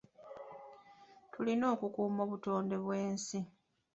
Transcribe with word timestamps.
Tulina 1.31 1.65
okukuuma 1.73 2.21
obutonde 2.25 2.75
bw'ensi. 2.83 3.39